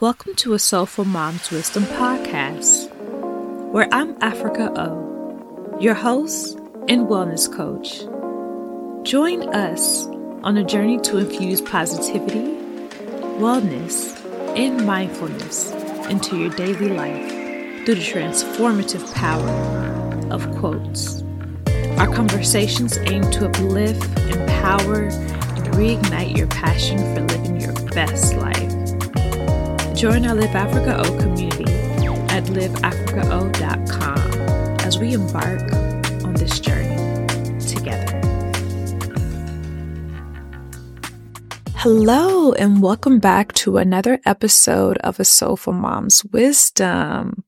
[0.00, 2.90] Welcome to a Soulful Mom's Wisdom podcast,
[3.70, 6.56] where I'm Africa O, your host
[6.88, 7.98] and wellness coach.
[9.06, 10.06] Join us
[10.42, 12.56] on a journey to infuse positivity,
[13.36, 14.16] wellness,
[14.56, 15.70] and mindfulness
[16.08, 17.30] into your daily life
[17.84, 19.50] through the transformative power
[20.32, 21.22] of quotes.
[21.98, 28.79] Our conversations aim to uplift, empower, and reignite your passion for living your best life.
[30.00, 31.70] Join our Live Africa O community
[32.34, 34.18] at liveafricao.com
[34.80, 35.60] as we embark
[36.24, 36.96] on this journey
[37.58, 38.18] together.
[41.74, 47.44] Hello, and welcome back to another episode of A Soulful Mom's Wisdom.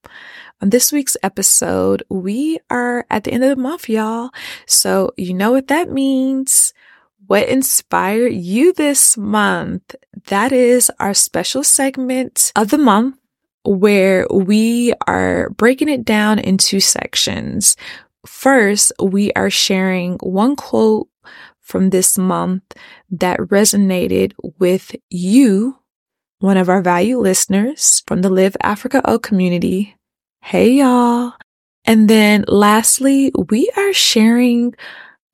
[0.61, 4.29] On this week's episode, we are at the end of the month, y'all.
[4.67, 6.75] So you know what that means
[7.27, 9.95] what inspired you this month.
[10.27, 13.17] That is our special segment of the month
[13.65, 17.77] where we are breaking it down into sections.
[18.27, 21.09] First, we are sharing one quote
[21.61, 22.63] from this month
[23.11, 25.79] that resonated with you,
[26.39, 29.97] one of our value listeners from the Live Africa O community.
[30.41, 31.35] Hey y'all.
[31.85, 34.75] And then lastly, we are sharing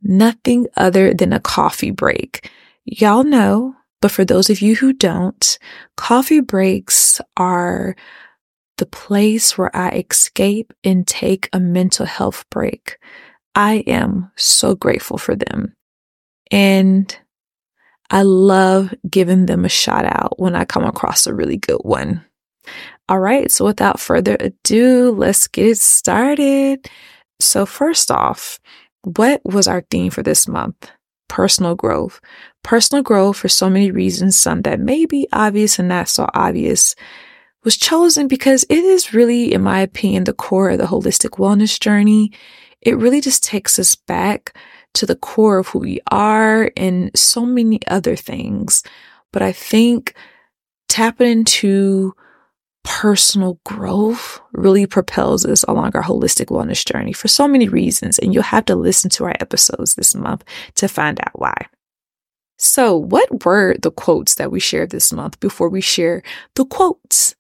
[0.03, 2.51] nothing other than a coffee break.
[2.85, 5.59] Y'all know, but for those of you who don't,
[5.97, 7.97] coffee breaks are
[8.79, 12.99] the place where I escape and take a mental health break.
[13.55, 15.75] I am so grateful for them.
[16.51, 17.15] And
[18.11, 22.25] I love giving them a shout out when I come across a really good one.
[23.09, 23.51] All right.
[23.51, 26.89] So without further ado, let's get started.
[27.41, 28.59] So first off,
[29.03, 30.91] what was our theme for this month?
[31.29, 32.21] Personal growth.
[32.63, 36.95] Personal growth for so many reasons, some that may be obvious and not so obvious,
[37.65, 41.79] was chosen because it is really, in my opinion, the core of the holistic wellness
[41.79, 42.33] journey.
[42.81, 44.56] It really just takes us back
[44.95, 48.83] to the core of who we are and so many other things.
[49.33, 50.15] But I think
[50.89, 52.15] tapping into
[52.84, 58.19] personal growth really propels us along our holistic wellness journey for so many reasons.
[58.19, 60.44] And you'll have to listen to our episodes this month
[60.77, 61.66] to find out why.
[62.59, 66.22] So, what were the quotes that we shared this month before we share
[66.56, 67.37] the quotes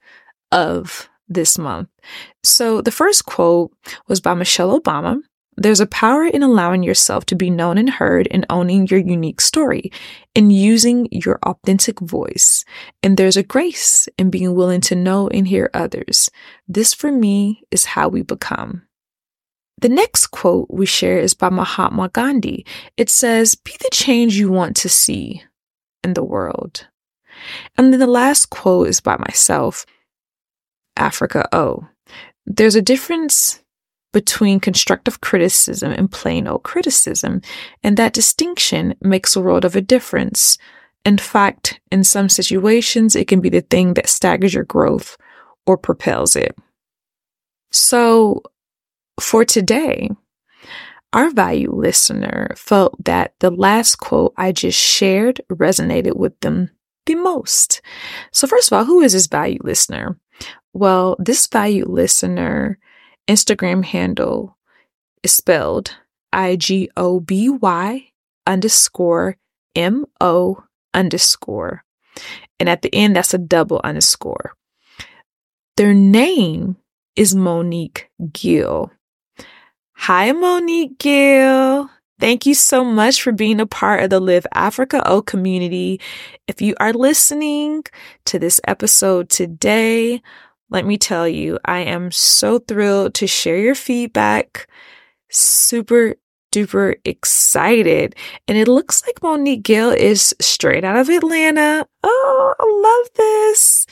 [0.52, 1.88] of this month?
[2.44, 3.72] So, the first quote
[4.06, 5.20] was by Michelle Obama.
[5.60, 9.40] There's a power in allowing yourself to be known and heard and owning your unique
[9.40, 9.90] story
[10.36, 12.64] and using your authentic voice.
[13.02, 16.30] And there's a grace in being willing to know and hear others.
[16.68, 18.82] This for me is how we become.
[19.80, 22.64] The next quote we share is by Mahatma Gandhi.
[22.96, 25.42] It says, Be the change you want to see
[26.04, 26.86] in the world.
[27.76, 29.84] And then the last quote is by myself,
[30.96, 31.88] Africa O.
[32.46, 33.60] There's a difference
[34.12, 37.42] between constructive criticism and plain old criticism,
[37.82, 40.58] and that distinction makes a world of a difference.
[41.04, 45.16] In fact, in some situations, it can be the thing that staggers your growth
[45.66, 46.56] or propels it.
[47.70, 48.42] So,
[49.20, 50.10] for today,
[51.12, 56.70] our value listener felt that the last quote I just shared resonated with them
[57.06, 57.80] the most.
[58.32, 60.18] So, first of all, who is this value listener?
[60.72, 62.78] Well, this value listener
[63.28, 64.56] Instagram handle
[65.22, 65.96] is spelled
[66.32, 68.08] I G O B Y
[68.46, 69.36] underscore
[69.74, 71.84] M O underscore.
[72.58, 74.54] And at the end, that's a double underscore.
[75.76, 76.76] Their name
[77.14, 78.90] is Monique Gill.
[79.94, 81.90] Hi, Monique Gill.
[82.20, 86.00] Thank you so much for being a part of the Live Africa O community.
[86.48, 87.84] If you are listening
[88.24, 90.20] to this episode today,
[90.70, 94.68] let me tell you, I am so thrilled to share your feedback.
[95.30, 96.14] Super
[96.52, 98.14] duper excited.
[98.46, 101.86] And it looks like Monique Gill is straight out of Atlanta.
[102.02, 103.86] Oh, I love this.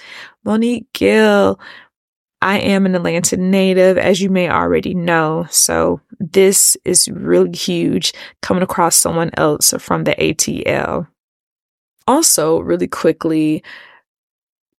[0.44, 1.58] Monique Gill.
[2.42, 5.46] I am an Atlanta native, as you may already know.
[5.50, 8.12] So this is really huge
[8.42, 11.08] coming across someone else from the ATL.
[12.06, 13.64] Also, really quickly,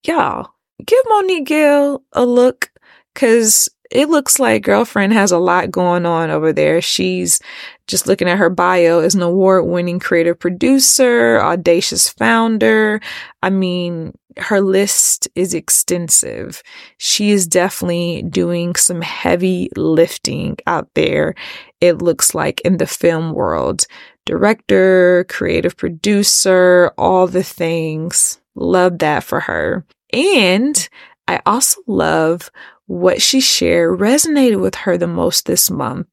[0.06, 0.52] y'all,
[0.86, 2.72] give Monique Gill a look
[3.14, 6.82] because it looks like girlfriend has a lot going on over there.
[6.82, 7.40] She's
[7.88, 13.00] just looking at her bio as an award winning creative producer, audacious founder.
[13.42, 16.62] I mean, her list is extensive.
[16.98, 21.34] She is definitely doing some heavy lifting out there.
[21.82, 23.86] It looks like in the film world,
[24.26, 28.40] director, creative producer, all the things.
[28.56, 29.86] Love that for her.
[30.14, 30.90] And
[31.28, 32.50] I also love
[32.86, 36.08] what she shared resonated with her the most this month.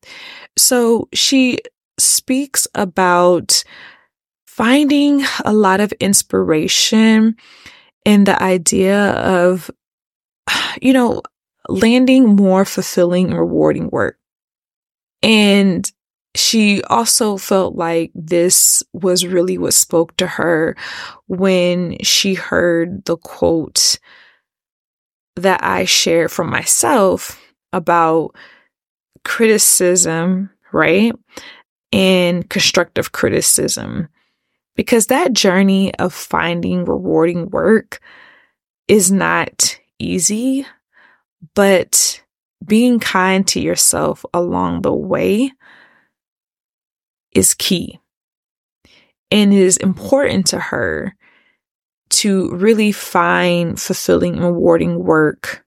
[0.58, 1.58] So she
[1.98, 3.62] speaks about
[4.46, 7.36] finding a lot of inspiration
[8.04, 9.70] in the idea of,
[10.80, 11.22] you know,
[11.68, 14.18] landing more fulfilling rewarding work.
[15.22, 15.90] And
[16.34, 20.76] she also felt like this was really what spoke to her
[21.28, 23.98] when she heard the quote
[25.36, 27.40] that I shared from myself
[27.72, 28.34] about
[29.24, 31.12] criticism, right?
[31.92, 34.08] And constructive criticism.
[34.76, 38.00] Because that journey of finding rewarding work
[38.88, 40.66] is not easy,
[41.54, 42.22] but
[42.66, 45.52] being kind to yourself along the way
[47.34, 47.98] is key.
[49.30, 51.14] And it is important to her
[52.10, 55.64] to really find fulfilling and rewarding work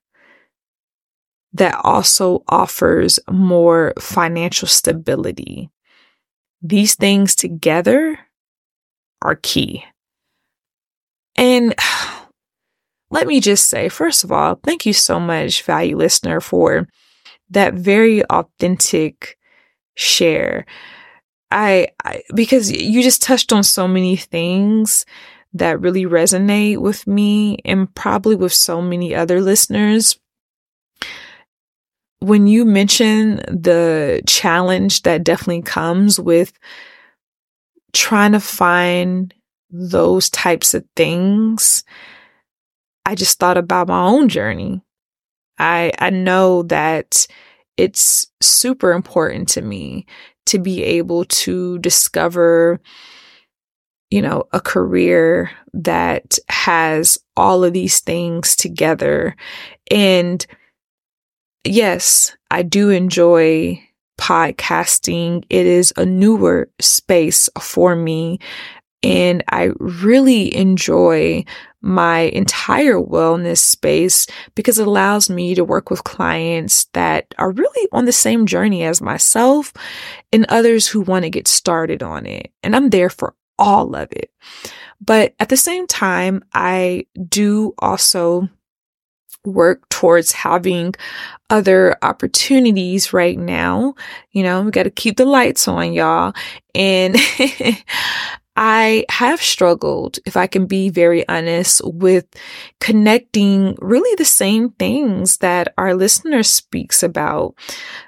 [1.53, 5.69] that also offers more financial stability.
[6.61, 8.19] These things together
[9.21, 9.83] are key.
[11.35, 11.75] And
[13.09, 16.87] let me just say, first of all, thank you so much, value listener, for
[17.49, 19.37] that very authentic
[19.95, 20.65] share.
[21.51, 25.05] I, I, because you just touched on so many things
[25.53, 30.19] that really resonate with me and probably with so many other listeners.
[32.19, 36.51] When you mention the challenge that definitely comes with
[37.93, 39.33] trying to find
[39.69, 41.83] those types of things,
[43.05, 44.81] I just thought about my own journey.
[45.57, 47.27] I, I know that
[47.77, 50.05] it's super important to me
[50.47, 52.79] to be able to discover,
[54.09, 59.35] you know, a career that has all of these things together.
[59.91, 60.45] And
[61.63, 63.81] yes, I do enjoy
[64.19, 65.45] podcasting.
[65.49, 68.39] It is a newer space for me.
[69.03, 71.45] And I really enjoy
[71.81, 77.87] my entire wellness space because it allows me to work with clients that are really
[77.91, 79.73] on the same journey as myself
[80.33, 82.51] and others who want to get started on it.
[82.63, 84.31] And I'm there for all of it.
[84.99, 88.49] But at the same time, I do also
[89.45, 90.93] work towards having
[91.49, 93.95] other opportunities right now.
[94.31, 96.33] You know, we got to keep the lights on, y'all.
[96.75, 97.15] And
[98.57, 102.25] I have struggled, if I can be very honest, with
[102.81, 107.53] connecting really the same things that our listener speaks about.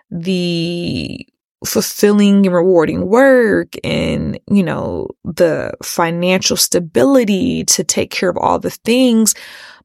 [0.10, 1.28] The
[1.66, 8.60] fulfilling and rewarding work and, you know, the financial stability to take care of all
[8.60, 9.36] the things,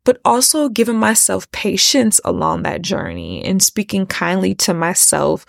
[0.05, 5.45] but also giving myself patience along that journey and speaking kindly to myself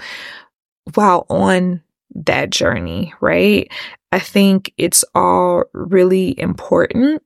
[0.96, 1.82] while on
[2.14, 3.72] that journey, right?
[4.12, 7.22] I think it's all really important.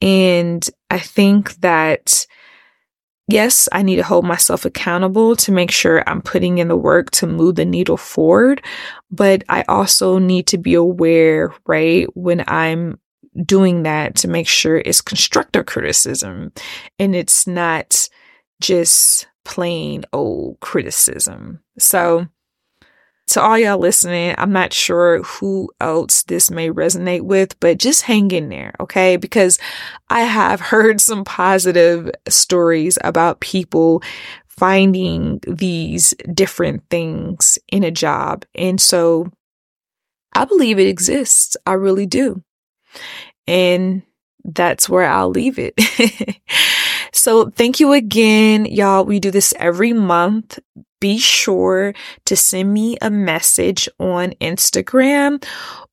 [0.00, 2.26] And I think that,
[3.28, 7.10] yes, I need to hold myself accountable to make sure I'm putting in the work
[7.12, 8.62] to move the needle forward.
[9.10, 12.98] But I also need to be aware, right, when I'm
[13.44, 16.52] doing that to make sure it's constructive criticism
[16.98, 18.08] and it's not
[18.60, 21.60] just plain old criticism.
[21.78, 22.26] So,
[23.28, 28.02] to all y'all listening, I'm not sure who else this may resonate with, but just
[28.02, 29.16] hang in there, okay?
[29.16, 29.58] Because
[30.08, 34.02] I have heard some positive stories about people
[34.46, 38.44] finding these different things in a job.
[38.54, 39.30] And so
[40.32, 41.56] I believe it exists.
[41.66, 42.42] I really do.
[43.46, 44.02] And
[44.44, 45.74] that's where I'll leave it.
[47.12, 49.04] so thank you again, y'all.
[49.04, 50.58] We do this every month
[51.00, 55.44] be sure to send me a message on Instagram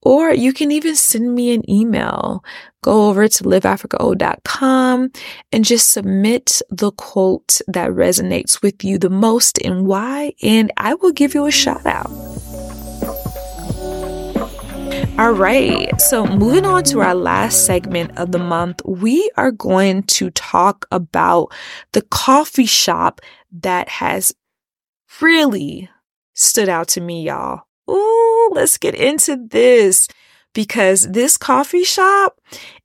[0.01, 2.43] or you can even send me an email.
[2.81, 5.11] Go over to liveafricaO.com
[5.51, 10.95] and just submit the quote that resonates with you the most and why, and I
[10.95, 12.11] will give you a shout out.
[15.19, 16.01] All right.
[16.01, 20.87] So, moving on to our last segment of the month, we are going to talk
[20.91, 21.53] about
[21.91, 23.21] the coffee shop
[23.61, 24.33] that has
[25.21, 25.89] really
[26.33, 27.63] stood out to me, y'all.
[27.89, 30.07] Ooh, let's get into this
[30.53, 32.39] because this coffee shop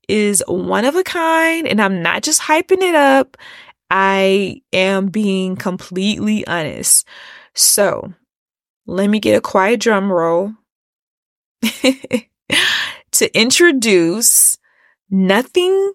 [0.09, 3.37] is one of a kind and I'm not just hyping it up.
[3.91, 7.07] I am being completely honest.
[7.55, 8.13] So
[8.87, 10.55] let me get a quiet drum roll
[13.13, 14.59] to introduce
[15.11, 15.93] nothing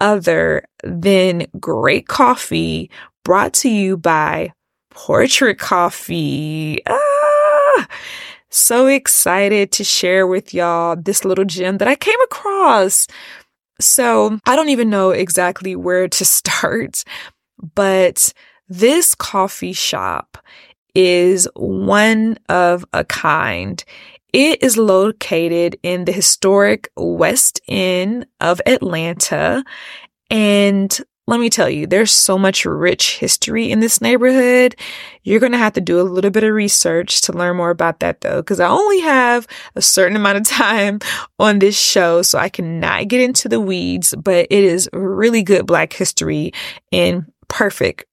[0.00, 2.90] other than great coffee
[3.24, 4.52] brought to you by
[4.90, 6.80] Portrait Coffee.
[6.86, 7.88] Ah!
[8.50, 13.06] So excited to share with y'all this little gem that I came across.
[13.80, 17.04] So I don't even know exactly where to start,
[17.74, 18.32] but
[18.68, 20.38] this coffee shop
[20.94, 23.82] is one of a kind.
[24.32, 29.64] It is located in the historic West End of Atlanta.
[30.30, 31.00] And
[31.30, 34.74] let me tell you, there's so much rich history in this neighborhood.
[35.22, 38.00] You're going to have to do a little bit of research to learn more about
[38.00, 39.46] that though, because I only have
[39.76, 40.98] a certain amount of time
[41.38, 45.66] on this show, so I cannot get into the weeds, but it is really good
[45.66, 46.52] Black history
[46.90, 48.06] and perfect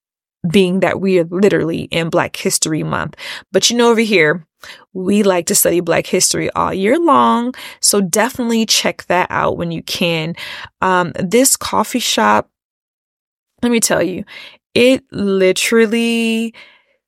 [0.47, 3.15] being that we are literally in Black History Month.
[3.51, 4.45] But you know, over here,
[4.93, 7.53] we like to study Black history all year long.
[7.81, 10.35] So definitely check that out when you can.
[10.81, 12.49] Um, this coffee shop,
[13.61, 14.23] let me tell you,
[14.73, 16.53] it literally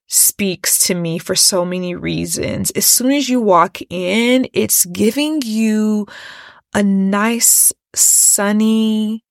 [0.07, 2.71] speaks to me for so many reasons.
[2.71, 6.07] As soon as you walk in, it's giving you
[6.73, 9.23] a nice, sunny,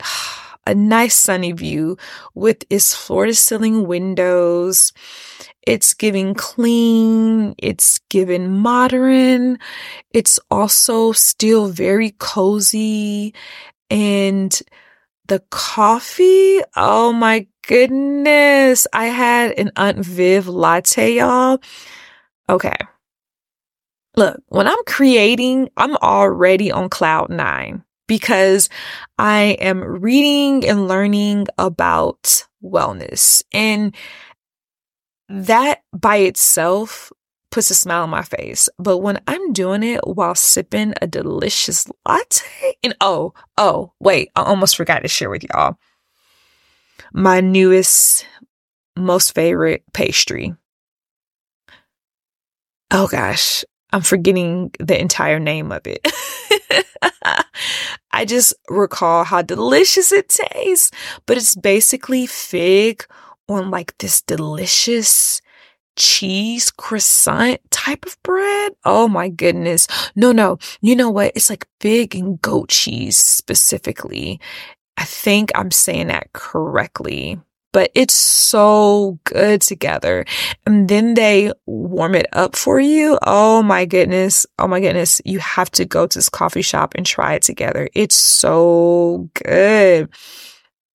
[0.66, 1.98] a nice sunny view
[2.34, 4.92] with its floor to ceiling windows.
[5.66, 7.54] It's giving clean.
[7.58, 9.58] It's giving modern.
[10.14, 13.34] It's also still very cozy
[13.90, 14.58] and
[15.30, 16.60] the coffee.
[16.74, 18.88] Oh my goodness.
[18.92, 21.60] I had an Aunt Viv latte, y'all.
[22.48, 22.74] Okay.
[24.16, 28.68] Look, when I'm creating, I'm already on cloud nine because
[29.18, 33.44] I am reading and learning about wellness.
[33.52, 33.94] And
[35.28, 37.12] that by itself
[37.50, 38.68] puts a smile on my face.
[38.78, 44.42] But when I'm doing it while sipping a delicious latte, and oh, oh, wait, I
[44.42, 45.76] almost forgot to share with y'all
[47.12, 48.26] my newest,
[48.96, 50.54] most favorite pastry.
[52.90, 56.06] Oh gosh, I'm forgetting the entire name of it.
[58.12, 60.90] I just recall how delicious it tastes,
[61.26, 63.06] but it's basically fig
[63.48, 65.40] on like this delicious
[65.96, 68.72] cheese croissant type of bread.
[68.84, 69.86] Oh my goodness.
[70.14, 70.58] No, no.
[70.80, 71.32] You know what?
[71.34, 74.40] It's like fig and goat cheese specifically.
[74.96, 77.38] I think I'm saying that correctly
[77.72, 80.24] but it's so good together.
[80.66, 83.18] And then they warm it up for you.
[83.22, 84.46] Oh my goodness.
[84.58, 85.20] Oh my goodness.
[85.24, 87.88] You have to go to this coffee shop and try it together.
[87.94, 90.08] It's so good.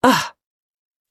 [0.03, 0.34] Ugh.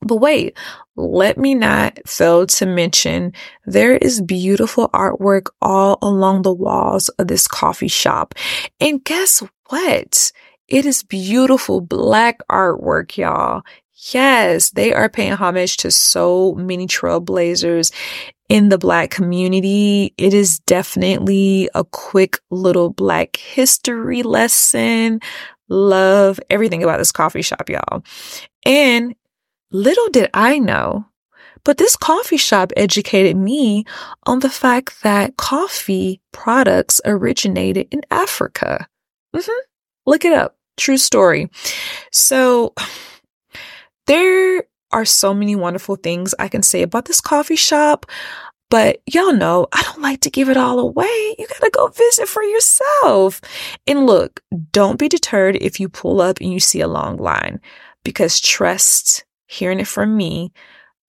[0.05, 0.57] But wait,
[0.97, 3.33] let me not fail to mention
[3.67, 8.35] there is beautiful artwork all along the walls of this coffee shop.
[8.81, 10.33] And guess what?
[10.69, 13.63] It is beautiful black artwork, y'all.
[14.13, 17.93] Yes, they are paying homage to so many trailblazers
[18.49, 20.13] in the black community.
[20.19, 25.21] It is definitely a quick little black history lesson.
[25.69, 28.05] Love everything about this coffee shop, y'all.
[28.67, 29.15] And
[29.75, 31.07] little did I know,
[31.65, 33.85] but this coffee shop educated me
[34.25, 38.87] on the fact that coffee products originated in Africa.
[39.35, 39.61] Mm-hmm.
[40.07, 40.57] Look it up.
[40.77, 41.51] True story.
[42.13, 42.75] So,
[44.07, 48.07] there are so many wonderful things I can say about this coffee shop,
[48.71, 51.35] but y'all know I don't like to give it all away.
[51.39, 53.41] You gotta go visit for yourself.
[53.87, 54.41] And look,
[54.73, 57.61] don't be deterred if you pull up and you see a long line,
[58.05, 60.53] because trust, hearing it from me,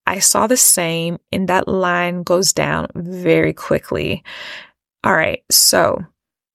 [0.06, 4.24] I saw the same and that line goes down very quickly.
[5.04, 6.04] All right, so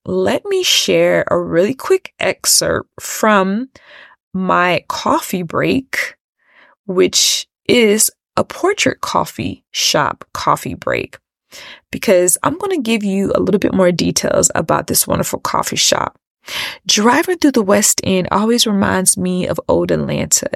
[0.05, 3.69] let me share a really quick excerpt from
[4.33, 6.17] my coffee break
[6.91, 11.19] which is a portrait coffee shop coffee break.
[11.91, 15.77] Because I'm going to give you a little bit more details about this wonderful coffee
[15.77, 16.17] shop.
[16.87, 20.51] Driving through the West End always reminds me of old Atlanta,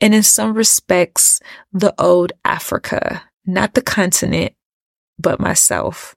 [0.00, 1.40] and in some respects,
[1.72, 4.54] the old Africa, not the continent,
[5.18, 6.14] but myself.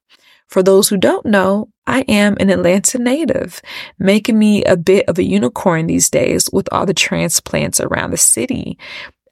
[0.48, 3.60] For those who don't know, I am an Atlanta native,
[3.98, 8.16] making me a bit of a unicorn these days with all the transplants around the
[8.16, 8.78] city.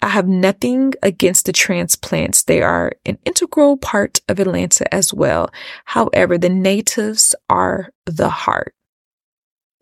[0.02, 2.44] I have nothing against the transplants.
[2.44, 5.48] They are an integral part of Atlanta as well.
[5.86, 8.74] However, the natives are the heart.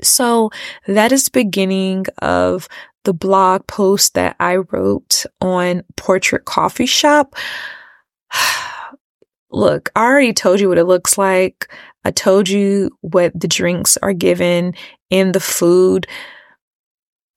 [0.02, 0.50] So
[0.86, 2.68] that is beginning of
[3.04, 7.34] the blog post that I wrote on Portrait Coffee Shop.
[9.50, 11.70] Look, I already told you what it looks like.
[12.04, 14.74] I told you what the drinks are given
[15.10, 16.06] and the food.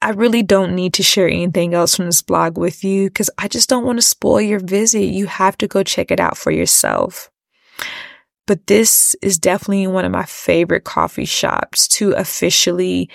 [0.02, 3.48] I really don't need to share anything else from this blog with you because I
[3.48, 5.06] just don't want to spoil your visit.
[5.06, 7.32] You have to go check it out for yourself.
[8.48, 13.10] But this is definitely one of my favorite coffee shops to officially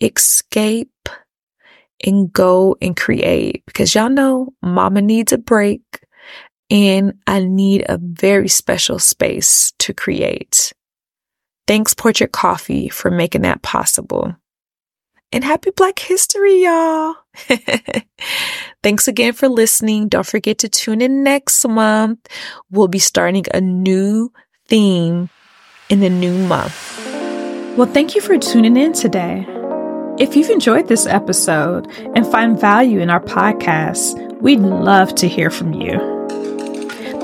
[0.00, 1.08] escape
[2.04, 5.82] and go and create because y'all know mama needs a break
[6.70, 10.72] and I need a very special space to create.
[11.66, 14.34] Thanks Portrait Coffee for making that possible.
[15.34, 17.14] And happy Black History, y'all.
[18.82, 20.08] Thanks again for listening.
[20.08, 22.26] Don't forget to tune in next month.
[22.70, 24.32] We'll be starting a new
[24.72, 25.28] theme
[25.90, 26.98] in the new month.
[27.76, 29.44] Well, thank you for tuning in today.
[30.18, 31.86] If you've enjoyed this episode
[32.16, 35.98] and find value in our podcast, we'd love to hear from you.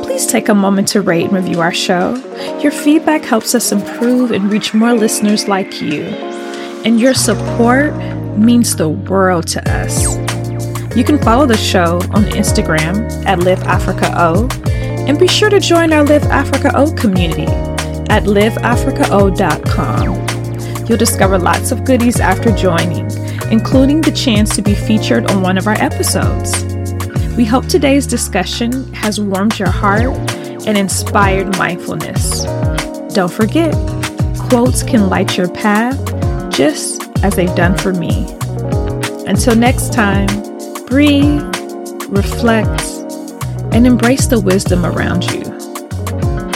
[0.03, 2.17] Please take a moment to rate and review our show.
[2.61, 6.03] Your feedback helps us improve and reach more listeners like you
[6.85, 7.95] and your support
[8.37, 10.05] means the world to us.
[10.95, 14.49] You can follow the show on Instagram at Live Africa O,
[15.09, 17.47] and be sure to join our Live Africa O community
[18.11, 20.87] at liveafricao.com.
[20.87, 23.11] You'll discover lots of goodies after joining,
[23.51, 26.65] including the chance to be featured on one of our episodes.
[27.37, 30.17] We hope today's discussion has warmed your heart
[30.67, 32.45] and inspired mindfulness.
[33.15, 33.75] Don't forget,
[34.39, 35.99] quotes can light your path
[36.51, 38.27] just as they've done for me.
[39.27, 40.27] Until next time,
[40.87, 41.43] breathe,
[42.09, 42.98] reflect,
[43.73, 45.43] and embrace the wisdom around you.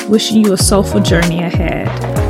[0.08, 2.21] Wishing you a soulful journey ahead.